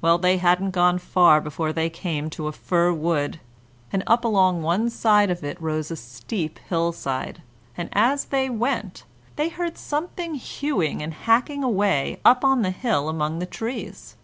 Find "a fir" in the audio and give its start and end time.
2.46-2.90